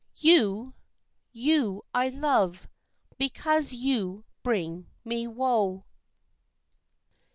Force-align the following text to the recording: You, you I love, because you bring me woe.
You, 0.15 0.73
you 1.31 1.83
I 1.93 2.09
love, 2.09 2.67
because 3.19 3.71
you 3.71 4.25
bring 4.41 4.87
me 5.05 5.27
woe. 5.27 5.85